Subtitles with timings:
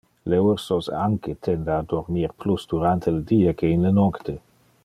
[0.31, 4.39] Le ursos anque tende a dormir plus durante le die que in le nocte.